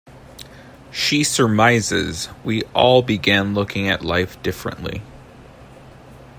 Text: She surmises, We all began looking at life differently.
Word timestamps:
She 0.89 1.23
surmises, 1.23 2.27
We 2.43 2.63
all 2.73 3.03
began 3.03 3.53
looking 3.53 3.87
at 3.87 4.03
life 4.03 4.41
differently. 4.41 5.03